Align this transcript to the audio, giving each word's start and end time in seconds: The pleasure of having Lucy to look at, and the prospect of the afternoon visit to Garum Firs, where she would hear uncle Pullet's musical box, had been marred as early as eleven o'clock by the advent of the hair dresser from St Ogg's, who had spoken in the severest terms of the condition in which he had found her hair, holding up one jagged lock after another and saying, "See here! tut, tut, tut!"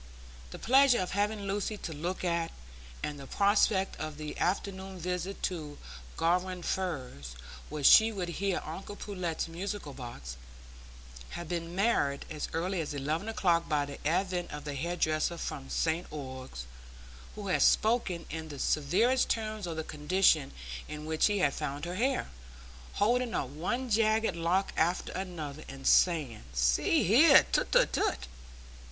The 0.49 0.57
pleasure 0.57 0.99
of 0.99 1.11
having 1.11 1.43
Lucy 1.43 1.77
to 1.77 1.93
look 1.93 2.23
at, 2.25 2.51
and 3.03 3.19
the 3.19 3.27
prospect 3.27 3.95
of 3.97 4.17
the 4.17 4.35
afternoon 4.39 4.97
visit 4.97 5.43
to 5.43 5.77
Garum 6.17 6.63
Firs, 6.63 7.35
where 7.69 7.83
she 7.83 8.11
would 8.11 8.29
hear 8.41 8.63
uncle 8.65 8.95
Pullet's 8.95 9.47
musical 9.47 9.93
box, 9.93 10.37
had 11.37 11.47
been 11.47 11.75
marred 11.75 12.25
as 12.31 12.47
early 12.51 12.81
as 12.81 12.95
eleven 12.95 13.29
o'clock 13.29 13.69
by 13.69 13.85
the 13.85 13.99
advent 14.07 14.49
of 14.49 14.63
the 14.63 14.73
hair 14.73 14.95
dresser 14.95 15.37
from 15.37 15.69
St 15.69 16.07
Ogg's, 16.11 16.65
who 17.35 17.49
had 17.49 17.61
spoken 17.61 18.25
in 18.31 18.47
the 18.49 18.57
severest 18.57 19.29
terms 19.29 19.67
of 19.67 19.77
the 19.77 19.83
condition 19.83 20.51
in 20.87 21.05
which 21.05 21.27
he 21.27 21.37
had 21.37 21.53
found 21.53 21.85
her 21.85 21.93
hair, 21.97 22.31
holding 22.93 23.35
up 23.35 23.49
one 23.49 23.87
jagged 23.87 24.35
lock 24.35 24.73
after 24.75 25.11
another 25.11 25.63
and 25.69 25.85
saying, 25.85 26.41
"See 26.55 27.03
here! 27.03 27.45
tut, 27.51 27.71
tut, 27.71 27.93
tut!" 27.93 28.25